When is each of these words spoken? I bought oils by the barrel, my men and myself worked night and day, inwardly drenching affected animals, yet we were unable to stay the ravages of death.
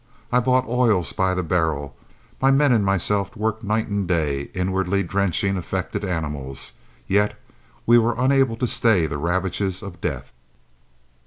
I 0.31 0.39
bought 0.39 0.67
oils 0.67 1.13
by 1.13 1.35
the 1.35 1.43
barrel, 1.43 1.95
my 2.41 2.49
men 2.49 2.71
and 2.71 2.83
myself 2.83 3.37
worked 3.37 3.63
night 3.63 3.87
and 3.87 4.07
day, 4.07 4.49
inwardly 4.55 5.03
drenching 5.03 5.57
affected 5.57 6.03
animals, 6.03 6.73
yet 7.05 7.39
we 7.85 7.99
were 7.99 8.15
unable 8.17 8.57
to 8.57 8.65
stay 8.65 9.05
the 9.05 9.19
ravages 9.19 9.83
of 9.83 10.01
death. 10.01 10.33